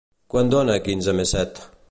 Quant 0.35 0.49
dona 0.53 0.79
quinze 0.89 1.17
més 1.21 1.37
set? 1.37 1.63